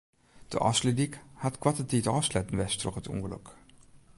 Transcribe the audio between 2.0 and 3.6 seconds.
ôfsletten west troch it ûngelok.